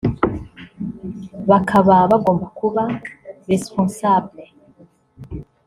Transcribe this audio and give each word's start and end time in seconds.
bakaba 1.49 1.95
bagomba 2.11 2.45
kuba 2.59 2.83
«responsables» 3.49 4.51